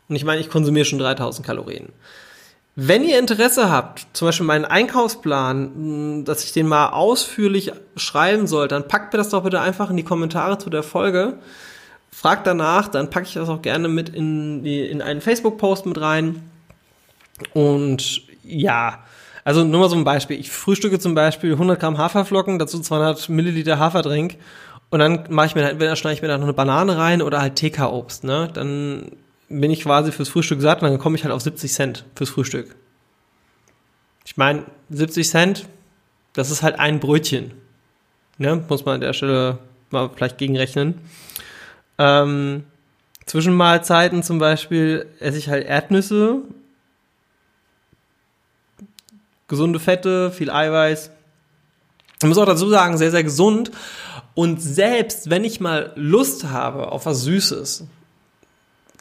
Und 0.08 0.16
ich 0.16 0.24
meine, 0.24 0.40
ich 0.40 0.52
konsumiere 0.52 0.86
schon 0.86 1.00
3000 1.00 1.44
Kalorien. 1.44 1.90
Wenn 2.82 3.04
ihr 3.04 3.20
Interesse 3.20 3.70
habt, 3.70 4.08
zum 4.14 4.30
Beispiel 4.30 4.46
meinen 4.46 4.64
Einkaufsplan, 4.64 6.24
dass 6.24 6.46
ich 6.46 6.54
den 6.54 6.66
mal 6.66 6.92
ausführlich 6.92 7.74
schreiben 7.98 8.48
soll, 8.48 8.70
dann 8.70 8.88
packt 8.88 9.12
mir 9.12 9.18
das 9.18 9.28
doch 9.28 9.44
bitte 9.44 9.60
einfach 9.60 9.90
in 9.90 9.98
die 9.98 10.06
Kommentare 10.06 10.60
zu 10.60 10.70
der 10.70 10.84
Folge. 10.84 11.40
fragt 12.10 12.48
danach, 12.48 12.88
dann 12.88 13.10
packe 13.10 13.28
ich 13.28 13.34
das 13.34 13.50
auch 13.50 13.62
gerne 13.62 13.90
mit 13.90 14.08
in, 14.08 14.64
die, 14.64 14.80
in 14.80 15.02
einen 15.02 15.20
Facebook-Post 15.20 15.88
mit 15.88 16.00
rein. 16.00 16.50
Und 17.54 18.22
ja, 18.44 19.00
also 19.44 19.66
nur 19.66 19.82
mal 19.82 19.90
so 19.90 19.98
ein 19.98 20.06
Beispiel. 20.06 20.40
Ich 20.40 20.50
frühstücke 20.50 21.00
zum 21.00 21.16
Beispiel 21.16 21.52
100 21.52 21.82
Gramm 21.82 21.98
Haferflocken, 21.98 22.60
dazu 22.60 22.80
200 22.80 23.28
Milliliter 23.28 23.78
Haferdrink. 23.78 24.38
Und 24.90 25.00
dann 25.00 25.26
mache 25.30 25.48
ich 25.48 25.56
mir, 25.56 25.70
entweder 25.70 25.98
schneide 25.98 26.16
ich 26.16 26.22
mir 26.22 26.30
da 26.30 26.38
noch 26.38 26.46
eine 26.46 26.54
Banane 26.54 26.98
rein 26.98 27.22
oder 27.22 27.42
halt 27.42 27.58
TK-Obst, 27.58 28.24
ne? 28.24 28.50
Dann 28.54 29.12
bin 29.50 29.72
ich 29.72 29.82
quasi 29.82 30.12
fürs 30.12 30.30
Frühstück 30.30 30.62
satt 30.62 30.82
und 30.82 30.90
dann 30.90 31.00
komme 31.00 31.16
ich 31.16 31.24
halt 31.24 31.34
auf 31.34 31.42
70 31.42 31.74
Cent 31.74 32.06
fürs 32.16 32.30
Frühstück. 32.30 32.76
Ich 34.26 34.38
meine, 34.38 34.64
70 34.90 35.28
Cent, 35.28 35.68
das 36.34 36.52
ist 36.52 36.62
halt 36.62 36.80
ein 36.80 37.00
Brötchen. 37.00 37.52
Ne? 38.38 38.64
Muss 38.70 38.86
man 38.86 38.96
an 38.96 39.02
der 39.02 39.14
Stelle 39.14 39.58
mal 39.90 40.10
vielleicht 40.16 40.38
gegenrechnen. 40.38 41.02
Ähm, 41.98 42.64
Zwischenmahlzeiten 43.26 44.24
zum 44.24 44.40
Beispiel 44.40 45.08
esse 45.20 45.38
ich 45.38 45.50
halt 45.50 45.68
Erdnüsse, 45.68 46.42
gesunde 49.48 49.80
Fette, 49.80 50.32
viel 50.32 50.50
Eiweiß. 50.50 51.12
Ich 52.22 52.28
muss 52.28 52.38
auch 52.38 52.46
dazu 52.46 52.70
sagen, 52.70 52.98
sehr, 52.98 53.12
sehr 53.12 53.24
gesund. 53.24 53.72
Und 54.36 54.62
selbst 54.62 55.30
wenn 55.30 55.44
ich 55.44 55.60
mal 55.60 55.92
Lust 55.96 56.46
habe 56.46 56.92
auf 56.92 57.06
was 57.06 57.24
Süßes, 57.24 57.88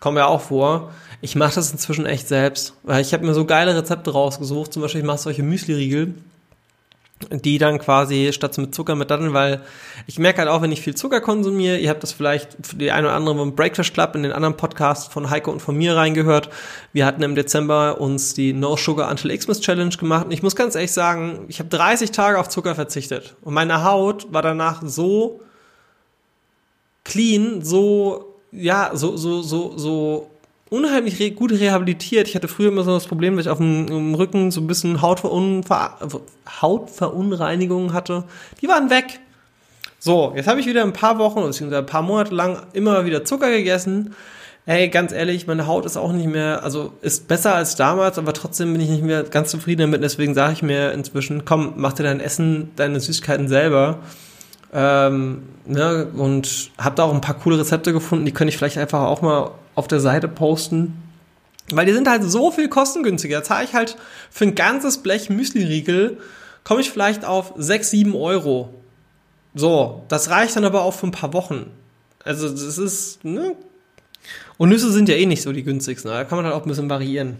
kommt 0.00 0.18
ja 0.18 0.26
auch 0.26 0.40
vor, 0.40 0.92
ich 1.20 1.34
mache 1.34 1.56
das 1.56 1.72
inzwischen 1.72 2.06
echt 2.06 2.28
selbst. 2.28 2.74
Weil 2.82 3.00
ich 3.00 3.12
habe 3.12 3.26
mir 3.26 3.34
so 3.34 3.44
geile 3.44 3.76
Rezepte 3.76 4.12
rausgesucht. 4.12 4.72
Zum 4.72 4.82
Beispiel, 4.82 5.00
ich 5.00 5.06
mache 5.06 5.18
solche 5.18 5.42
Müsli-Riegel 5.42 6.14
die 7.30 7.58
dann 7.58 7.78
quasi 7.78 8.30
statt 8.32 8.56
mit 8.58 8.74
Zucker 8.74 8.94
mit 8.94 9.10
Datteln, 9.10 9.34
weil 9.34 9.62
ich 10.06 10.18
merke 10.18 10.38
halt 10.38 10.48
auch, 10.48 10.62
wenn 10.62 10.72
ich 10.72 10.80
viel 10.80 10.94
Zucker 10.94 11.20
konsumiere, 11.20 11.78
ihr 11.78 11.90
habt 11.90 12.02
das 12.02 12.12
vielleicht 12.12 12.56
die 12.80 12.92
eine 12.92 13.08
oder 13.08 13.16
andere 13.16 13.34
beim 13.34 13.54
Breakfast 13.54 13.92
Club 13.94 14.14
in 14.14 14.22
den 14.22 14.32
anderen 14.32 14.56
Podcasts 14.56 15.12
von 15.12 15.28
Heiko 15.28 15.50
und 15.50 15.60
von 15.60 15.76
mir 15.76 15.96
reingehört. 15.96 16.48
Wir 16.92 17.04
hatten 17.04 17.22
im 17.22 17.34
Dezember 17.34 18.00
uns 18.00 18.34
die 18.34 18.52
No 18.52 18.76
Sugar 18.76 19.10
Until 19.10 19.36
Xmas 19.36 19.60
Challenge 19.60 19.94
gemacht 19.96 20.26
und 20.26 20.32
ich 20.32 20.42
muss 20.42 20.54
ganz 20.54 20.74
ehrlich 20.74 20.92
sagen, 20.92 21.46
ich 21.48 21.58
habe 21.58 21.68
30 21.68 22.12
Tage 22.12 22.38
auf 22.38 22.48
Zucker 22.48 22.74
verzichtet 22.74 23.34
und 23.42 23.54
meine 23.54 23.84
Haut 23.84 24.32
war 24.32 24.42
danach 24.42 24.82
so 24.84 25.40
clean, 27.04 27.62
so 27.64 28.27
ja, 28.52 28.90
so 28.94 29.16
so 29.16 29.42
so 29.42 29.76
so 29.76 30.30
unheimlich 30.70 31.18
re 31.20 31.30
gut 31.30 31.52
rehabilitiert. 31.52 32.28
Ich 32.28 32.34
hatte 32.34 32.48
früher 32.48 32.68
immer 32.68 32.84
so 32.84 32.92
das 32.92 33.06
Problem, 33.06 33.36
dass 33.36 33.46
ich 33.46 33.50
auf 33.50 33.58
dem, 33.58 33.86
dem 33.86 34.14
Rücken 34.14 34.50
so 34.50 34.60
ein 34.60 34.66
bisschen 34.66 35.02
Hautverunver 35.02 35.98
Hautverunreinigungen 36.60 37.92
hatte. 37.92 38.24
Die 38.60 38.68
waren 38.68 38.90
weg. 38.90 39.20
So, 39.98 40.32
jetzt 40.36 40.46
habe 40.46 40.60
ich 40.60 40.66
wieder 40.66 40.82
ein 40.82 40.92
paar 40.92 41.18
Wochen, 41.18 41.42
beziehungsweise 41.42 41.80
ein 41.80 41.86
paar 41.86 42.02
Monate 42.02 42.34
lang 42.34 42.62
immer 42.72 43.04
wieder 43.04 43.24
Zucker 43.24 43.50
gegessen. 43.50 44.14
Ey, 44.64 44.88
ganz 44.88 45.12
ehrlich, 45.12 45.46
meine 45.46 45.66
Haut 45.66 45.86
ist 45.86 45.96
auch 45.96 46.12
nicht 46.12 46.28
mehr, 46.28 46.62
also 46.62 46.92
ist 47.00 47.26
besser 47.26 47.54
als 47.54 47.74
damals, 47.74 48.18
aber 48.18 48.34
trotzdem 48.34 48.70
bin 48.72 48.82
ich 48.82 48.90
nicht 48.90 49.02
mehr 49.02 49.22
ganz 49.22 49.50
zufrieden 49.50 49.80
damit. 49.80 50.02
Deswegen 50.02 50.34
sage 50.34 50.52
ich 50.52 50.62
mir 50.62 50.92
inzwischen, 50.92 51.46
komm, 51.46 51.72
mach 51.76 51.94
dir 51.94 52.02
dein 52.02 52.20
Essen, 52.20 52.70
deine 52.76 53.00
Süßigkeiten 53.00 53.48
selber. 53.48 54.00
Ähm, 54.72 55.42
ne, 55.66 56.06
und 56.14 56.70
habe 56.76 56.96
da 56.96 57.04
auch 57.04 57.14
ein 57.14 57.20
paar 57.20 57.38
coole 57.38 57.58
Rezepte 57.58 57.92
gefunden, 57.92 58.26
die 58.26 58.32
könnte 58.32 58.50
ich 58.50 58.58
vielleicht 58.58 58.76
einfach 58.78 59.02
auch 59.02 59.22
mal 59.22 59.52
auf 59.74 59.88
der 59.88 60.00
Seite 60.00 60.28
posten. 60.28 61.02
Weil 61.70 61.86
die 61.86 61.92
sind 61.92 62.08
halt 62.08 62.24
so 62.24 62.50
viel 62.50 62.68
kostengünstiger. 62.68 63.42
Zahle 63.42 63.64
ich 63.64 63.74
halt 63.74 63.96
für 64.30 64.44
ein 64.44 64.54
ganzes 64.54 64.98
Blech 64.98 65.28
Müsli-Riegel, 65.30 66.18
komme 66.64 66.80
ich 66.80 66.90
vielleicht 66.90 67.24
auf 67.24 67.52
6, 67.56 67.90
7 67.90 68.14
Euro. 68.14 68.74
So, 69.54 70.04
das 70.08 70.30
reicht 70.30 70.56
dann 70.56 70.64
aber 70.64 70.82
auch 70.82 70.94
für 70.94 71.06
ein 71.06 71.12
paar 71.12 71.32
Wochen. 71.32 71.70
Also 72.24 72.48
das 72.48 72.78
ist, 72.78 73.24
ne? 73.24 73.56
Und 74.56 74.70
Nüsse 74.70 74.92
sind 74.92 75.08
ja 75.08 75.14
eh 75.14 75.26
nicht 75.26 75.42
so 75.42 75.52
die 75.52 75.62
günstigsten. 75.62 76.10
Da 76.10 76.24
kann 76.24 76.36
man 76.36 76.44
halt 76.44 76.54
auch 76.54 76.62
ein 76.62 76.68
bisschen 76.68 76.90
variieren. 76.90 77.36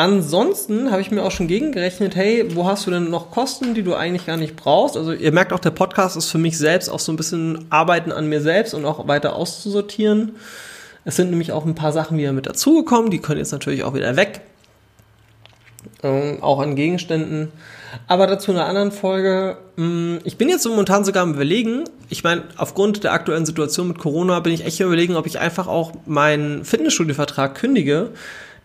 Ansonsten 0.00 0.90
habe 0.90 1.02
ich 1.02 1.10
mir 1.10 1.22
auch 1.22 1.30
schon 1.30 1.46
gegengerechnet, 1.46 2.16
hey, 2.16 2.46
wo 2.54 2.66
hast 2.66 2.86
du 2.86 2.90
denn 2.90 3.10
noch 3.10 3.30
Kosten, 3.30 3.74
die 3.74 3.82
du 3.82 3.94
eigentlich 3.94 4.24
gar 4.24 4.38
nicht 4.38 4.56
brauchst? 4.56 4.96
Also 4.96 5.12
ihr 5.12 5.30
merkt 5.30 5.52
auch, 5.52 5.58
der 5.58 5.72
Podcast 5.72 6.16
ist 6.16 6.30
für 6.30 6.38
mich 6.38 6.56
selbst 6.56 6.88
auch 6.88 6.98
so 6.98 7.12
ein 7.12 7.16
bisschen 7.16 7.66
Arbeiten 7.68 8.10
an 8.10 8.26
mir 8.26 8.40
selbst 8.40 8.72
und 8.72 8.86
auch 8.86 9.08
weiter 9.08 9.36
auszusortieren. 9.36 10.36
Es 11.04 11.16
sind 11.16 11.28
nämlich 11.28 11.52
auch 11.52 11.66
ein 11.66 11.74
paar 11.74 11.92
Sachen 11.92 12.16
wieder 12.16 12.32
mit 12.32 12.46
dazugekommen, 12.46 13.10
die 13.10 13.18
können 13.18 13.40
jetzt 13.40 13.52
natürlich 13.52 13.84
auch 13.84 13.92
wieder 13.92 14.16
weg. 14.16 14.40
Ähm, 16.02 16.38
auch 16.40 16.60
an 16.60 16.76
Gegenständen. 16.76 17.52
Aber 18.06 18.26
dazu 18.26 18.52
in 18.52 18.56
einer 18.56 18.68
anderen 18.68 18.92
Folge. 18.92 19.58
Mm, 19.76 20.16
ich 20.24 20.38
bin 20.38 20.48
jetzt 20.48 20.66
momentan 20.66 21.04
sogar 21.04 21.24
am 21.24 21.34
Überlegen. 21.34 21.84
Ich 22.08 22.24
meine, 22.24 22.44
aufgrund 22.56 23.04
der 23.04 23.12
aktuellen 23.12 23.44
Situation 23.44 23.88
mit 23.88 23.98
Corona 23.98 24.40
bin 24.40 24.54
ich 24.54 24.64
echt 24.64 24.80
überlegen, 24.80 25.16
ob 25.16 25.26
ich 25.26 25.38
einfach 25.38 25.66
auch 25.66 25.92
meinen 26.06 26.64
Fitnessstudio-Vertrag 26.64 27.54
kündige 27.54 28.12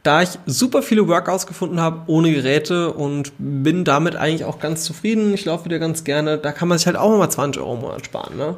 da 0.05 0.21
ich 0.21 0.29
super 0.45 0.83
viele 0.83 1.07
Workouts 1.07 1.47
gefunden 1.47 1.81
habe 1.81 2.03
ohne 2.05 2.31
Geräte 2.31 2.93
und 2.93 3.33
bin 3.39 3.83
damit 3.83 4.15
eigentlich 4.15 4.45
auch 4.45 4.59
ganz 4.59 4.83
zufrieden. 4.83 5.33
Ich 5.33 5.45
laufe 5.45 5.65
wieder 5.65 5.79
ganz 5.79 6.03
gerne. 6.03 6.37
Da 6.37 6.51
kann 6.51 6.67
man 6.67 6.77
sich 6.77 6.85
halt 6.85 6.95
auch 6.95 7.09
mal 7.17 7.27
20 7.27 7.59
Euro 7.59 7.73
im 7.73 7.81
Monat 7.81 8.05
sparen. 8.05 8.37
Ne? 8.37 8.55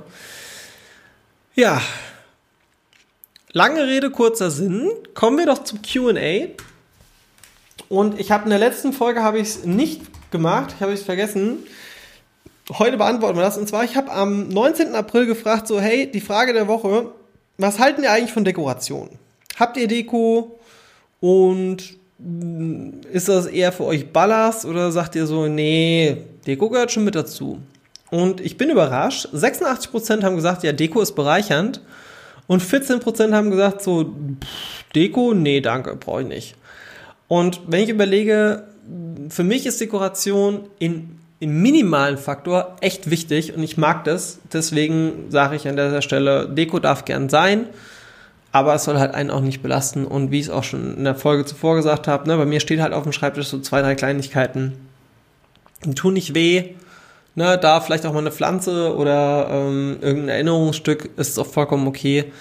Ja. 1.55 1.81
Lange 3.53 3.87
Rede, 3.87 4.11
kurzer 4.11 4.51
Sinn. 4.51 4.91
Kommen 5.13 5.37
wir 5.37 5.45
doch 5.45 5.63
zum 5.63 5.81
QA. 5.81 6.47
Und 7.87 8.19
ich 8.19 8.29
habe 8.29 8.43
in 8.43 8.49
der 8.49 8.59
letzten 8.59 8.91
Folge 8.91 9.23
habe 9.23 9.39
ich 9.39 9.47
es 9.47 9.63
nicht 9.63 10.01
gemacht, 10.31 10.73
ich 10.75 10.81
habe 10.81 10.91
es 10.91 11.03
vergessen. 11.03 11.59
Heute 12.77 12.97
beantworten 12.97 13.37
wir 13.37 13.43
das. 13.43 13.57
Und 13.57 13.69
zwar, 13.69 13.85
ich 13.85 13.95
habe 13.95 14.11
am 14.11 14.49
19. 14.49 14.95
April 14.95 15.25
gefragt, 15.25 15.69
so, 15.69 15.79
hey, 15.79 16.11
die 16.11 16.19
Frage 16.19 16.51
der 16.51 16.67
Woche, 16.67 17.13
was 17.57 17.79
halten 17.79 18.03
ihr 18.03 18.11
eigentlich 18.11 18.33
von 18.33 18.43
Dekoration? 18.43 19.11
Habt 19.57 19.77
ihr 19.77 19.87
Deko? 19.87 20.56
Und 21.19 21.77
mm, 22.19 23.01
ist 23.11 23.29
das 23.29 23.47
eher 23.47 23.71
für 23.71 23.85
euch 23.85 24.11
Ballast 24.11 24.65
oder 24.65 24.91
sagt 24.91 25.15
ihr 25.15 25.25
so, 25.25 25.47
nee, 25.47 26.17
Deko 26.45 26.69
gehört 26.69 26.91
schon 26.91 27.03
mit 27.03 27.15
dazu? 27.15 27.59
Und 28.09 28.39
ich 28.41 28.57
bin 28.57 28.69
überrascht. 28.69 29.27
86% 29.33 30.23
haben 30.23 30.35
gesagt, 30.35 30.63
ja, 30.63 30.71
Deko 30.71 31.01
ist 31.01 31.13
bereichernd. 31.13 31.81
Und 32.47 32.63
14% 32.63 33.33
haben 33.33 33.51
gesagt, 33.51 33.81
so, 33.81 34.05
pff, 34.05 34.83
Deko, 34.95 35.33
nee, 35.33 35.59
danke, 35.59 35.95
brauche 35.95 36.21
ich 36.21 36.27
nicht. 36.27 36.55
Und 37.27 37.61
wenn 37.67 37.83
ich 37.83 37.89
überlege, 37.89 38.63
für 39.27 39.43
mich 39.43 39.65
ist 39.65 39.81
Dekoration 39.81 40.61
in, 40.79 41.17
im 41.41 41.61
minimalen 41.61 42.17
Faktor 42.17 42.77
echt 42.79 43.09
wichtig 43.09 43.53
und 43.53 43.63
ich 43.63 43.77
mag 43.77 44.05
das. 44.05 44.39
Deswegen 44.53 45.25
sage 45.29 45.57
ich 45.57 45.67
an 45.67 45.75
dieser 45.75 46.01
Stelle, 46.01 46.47
Deko 46.47 46.79
darf 46.79 47.03
gern 47.03 47.27
sein 47.27 47.65
aber 48.57 48.73
es 48.73 48.85
soll 48.85 48.97
halt 48.97 49.13
einen 49.13 49.29
auch 49.29 49.41
nicht 49.41 49.61
belasten. 49.61 50.05
Und 50.05 50.31
wie 50.31 50.39
ich 50.39 50.47
es 50.47 50.51
auch 50.51 50.63
schon 50.63 50.97
in 50.97 51.03
der 51.03 51.13
Folge 51.13 51.45
zuvor 51.45 51.75
gesagt 51.75 52.07
habe, 52.07 52.27
ne, 52.27 52.37
bei 52.37 52.45
mir 52.45 52.59
steht 52.59 52.81
halt 52.81 52.91
auf 52.91 53.03
dem 53.03 53.11
Schreibtisch 53.11 53.47
so 53.47 53.59
zwei, 53.59 53.81
drei 53.81 53.93
Kleinigkeiten. 53.93 54.73
Die 55.85 55.93
tun 55.93 56.13
nicht 56.15 56.33
weh. 56.33 56.73
Ne, 57.35 57.59
da 57.59 57.81
vielleicht 57.81 58.03
auch 58.07 58.13
mal 58.13 58.19
eine 58.19 58.31
Pflanze 58.31 58.95
oder 58.95 59.47
ähm, 59.51 59.97
irgendein 60.01 60.29
Erinnerungsstück 60.29 61.11
ist 61.17 61.37
auch 61.37 61.45
vollkommen 61.45 61.87
okay. 61.87 62.31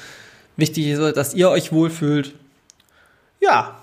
Wichtig 0.56 0.86
ist, 0.86 1.16
dass 1.18 1.34
ihr 1.34 1.50
euch 1.50 1.70
wohlfühlt. 1.70 2.34
Ja. 3.42 3.76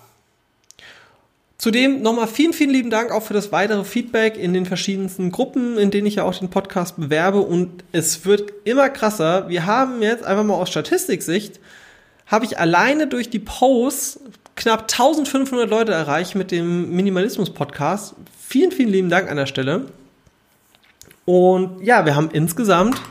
Zudem 1.60 2.02
nochmal 2.02 2.28
vielen, 2.28 2.52
vielen 2.52 2.72
lieben 2.72 2.90
Dank 2.90 3.12
auch 3.12 3.22
für 3.22 3.36
das 3.36 3.52
weitere 3.52 3.84
Feedback 3.84 4.38
in 4.38 4.56
den 4.56 4.66
verschiedensten 4.66 5.32
Gruppen, 5.32 5.78
in 5.78 5.92
denen 5.92 6.08
ich 6.08 6.16
ja 6.16 6.24
auch 6.24 6.36
den 6.36 6.50
Podcast 6.50 6.98
bewerbe. 6.98 7.42
Und 7.42 7.84
es 7.92 8.26
wird 8.26 8.52
immer 8.64 8.90
krasser. 8.90 9.48
Wir 9.50 9.68
haben 9.68 10.02
jetzt 10.02 10.24
einfach 10.24 10.44
mal 10.44 10.56
aus 10.56 10.72
Statistiksicht 10.72 11.60
habe 12.28 12.46
ich 12.46 12.58
alleine 12.58 13.08
durch 13.08 13.30
die 13.30 13.40
Posts 13.40 14.20
knapp 14.56 14.82
1500 14.84 15.70
Leute 15.70 15.92
erreicht 15.92 16.36
mit 16.36 16.52
dem 16.52 16.96
Minimalismus-Podcast. 16.96 18.16
Vielen, 18.40 18.72
vielen 18.72 18.90
lieben 18.90 19.10
Dank 19.10 19.30
an 19.30 19.38
der 19.38 19.46
Stelle. 19.46 19.86
Und 21.26 21.84
ja, 21.84 22.06
wir 22.06 22.16
haben 22.16 22.30
insgesamt 22.32 23.02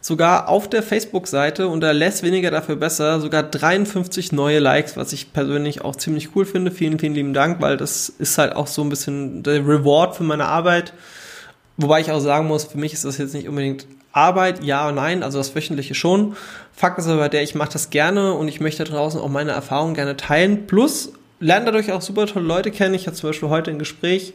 sogar 0.00 0.48
auf 0.48 0.68
der 0.68 0.82
Facebook-Seite 0.82 1.68
unter 1.68 1.94
Less 1.94 2.22
weniger 2.22 2.50
dafür 2.50 2.76
besser 2.76 3.20
sogar 3.20 3.44
53 3.44 4.32
neue 4.32 4.58
Likes, 4.58 4.96
was 4.96 5.12
ich 5.12 5.32
persönlich 5.32 5.82
auch 5.82 5.96
ziemlich 5.96 6.34
cool 6.34 6.44
finde. 6.44 6.70
Vielen, 6.70 6.98
vielen 6.98 7.14
lieben 7.14 7.32
Dank, 7.32 7.60
weil 7.60 7.76
das 7.76 8.08
ist 8.08 8.36
halt 8.36 8.54
auch 8.54 8.66
so 8.66 8.82
ein 8.82 8.88
bisschen 8.88 9.42
der 9.42 9.66
Reward 9.66 10.16
für 10.16 10.24
meine 10.24 10.46
Arbeit. 10.46 10.92
Wobei 11.78 12.00
ich 12.00 12.10
auch 12.10 12.20
sagen 12.20 12.46
muss, 12.46 12.64
für 12.64 12.78
mich 12.78 12.92
ist 12.92 13.04
das 13.04 13.16
jetzt 13.18 13.32
nicht 13.32 13.48
unbedingt 13.48 13.86
Arbeit, 14.12 14.62
ja 14.62 14.88
und 14.88 14.96
nein, 14.96 15.22
also 15.22 15.38
das 15.38 15.54
wöchentliche 15.54 15.94
schon. 15.94 16.36
Fakt 16.74 16.98
ist 16.98 17.08
aber 17.08 17.28
der, 17.28 17.42
ich 17.42 17.54
mache 17.54 17.72
das 17.72 17.90
gerne 17.90 18.34
und 18.34 18.48
ich 18.48 18.60
möchte 18.60 18.84
draußen 18.84 19.20
auch 19.20 19.28
meine 19.28 19.52
Erfahrungen 19.52 19.94
gerne 19.94 20.16
teilen. 20.16 20.66
Plus 20.66 21.12
lerne 21.40 21.66
dadurch 21.66 21.92
auch 21.92 22.02
super 22.02 22.26
tolle 22.26 22.46
Leute 22.46 22.70
kennen. 22.70 22.94
Ich 22.94 23.06
hatte 23.06 23.16
zum 23.16 23.30
Beispiel 23.30 23.48
heute 23.48 23.70
ein 23.70 23.78
Gespräch 23.78 24.34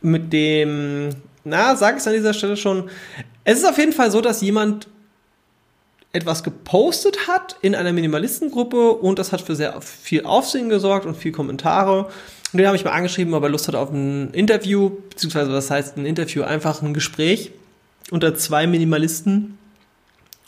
mit 0.00 0.32
dem, 0.32 1.10
na, 1.44 1.76
sag 1.76 1.96
ich 1.96 2.00
es 2.00 2.06
an 2.06 2.14
dieser 2.14 2.34
Stelle 2.34 2.56
schon. 2.56 2.90
Es 3.44 3.58
ist 3.58 3.68
auf 3.68 3.78
jeden 3.78 3.92
Fall 3.92 4.10
so, 4.10 4.20
dass 4.20 4.40
jemand 4.40 4.88
etwas 6.12 6.42
gepostet 6.42 7.28
hat 7.28 7.56
in 7.60 7.74
einer 7.74 7.92
Minimalistengruppe 7.92 8.92
und 8.92 9.18
das 9.18 9.32
hat 9.32 9.42
für 9.42 9.54
sehr 9.54 9.80
viel 9.82 10.24
Aufsehen 10.24 10.68
gesorgt 10.68 11.04
und 11.06 11.16
viel 11.16 11.32
Kommentare. 11.32 12.08
Und 12.52 12.58
den 12.58 12.66
habe 12.66 12.76
ich 12.76 12.84
mal 12.84 12.92
angeschrieben, 12.92 13.34
ob 13.34 13.42
er 13.42 13.50
Lust 13.50 13.68
hat 13.68 13.74
auf 13.74 13.90
ein 13.92 14.32
Interview, 14.32 14.90
beziehungsweise 15.10 15.52
was 15.52 15.70
heißt 15.70 15.98
ein 15.98 16.06
Interview, 16.06 16.42
einfach 16.42 16.80
ein 16.82 16.94
Gespräch 16.94 17.52
unter 18.10 18.34
zwei 18.34 18.66
Minimalisten. 18.66 19.58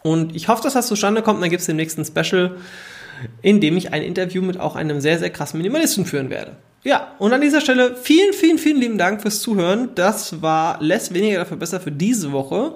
Und 0.03 0.35
ich 0.35 0.49
hoffe, 0.49 0.63
dass 0.63 0.75
das 0.75 0.87
zustande 0.87 1.23
kommt. 1.23 1.43
dann 1.43 1.51
gibt 1.51 1.61
es 1.61 1.67
den 1.67 1.77
nächsten 1.77 2.05
Special, 2.05 2.57
in 3.43 3.61
dem 3.61 3.77
ich 3.77 3.93
ein 3.93 4.03
Interview 4.03 4.43
mit 4.43 4.59
auch 4.59 4.77
einem 4.77 5.01
sehr, 5.01 5.19
sehr 5.19 5.31
krassen 5.31 5.59
Minimalisten 5.59 6.07
führen 6.07 6.31
werde. 6.31 6.57
Ja, 6.83 7.15
und 7.19 7.33
an 7.33 7.43
dieser 7.43 7.61
Stelle 7.61 7.95
vielen, 7.95 8.33
vielen, 8.33 8.57
vielen 8.57 8.81
lieben 8.81 8.97
Dank 8.97 9.21
fürs 9.21 9.41
Zuhören. 9.41 9.91
Das 9.95 10.41
war 10.41 10.79
less 10.81 11.13
weniger 11.13 11.39
dafür 11.39 11.59
besser 11.59 11.81
für 11.81 11.93
diese 11.93 12.33
Woche. 12.33 12.75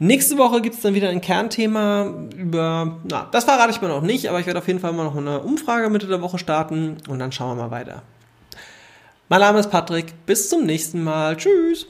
Nächste 0.00 0.38
Woche 0.38 0.60
gibt 0.60 0.76
es 0.76 0.82
dann 0.82 0.94
wieder 0.94 1.08
ein 1.08 1.20
Kernthema 1.20 2.28
über, 2.36 3.00
na, 3.08 3.28
das 3.32 3.44
verrate 3.44 3.70
ich 3.70 3.80
mir 3.80 3.88
noch 3.88 4.02
nicht, 4.02 4.28
aber 4.28 4.38
ich 4.38 4.46
werde 4.46 4.60
auf 4.60 4.68
jeden 4.68 4.78
Fall 4.78 4.92
mal 4.92 5.04
noch 5.04 5.16
eine 5.16 5.40
Umfrage 5.40 5.90
Mitte 5.90 6.06
der 6.06 6.22
Woche 6.22 6.38
starten 6.38 6.98
und 7.08 7.18
dann 7.18 7.32
schauen 7.32 7.56
wir 7.56 7.64
mal 7.64 7.70
weiter. 7.72 8.02
Mein 9.28 9.40
Name 9.40 9.58
ist 9.58 9.70
Patrick, 9.70 10.14
bis 10.24 10.48
zum 10.48 10.64
nächsten 10.64 11.02
Mal. 11.02 11.36
Tschüss. 11.36 11.86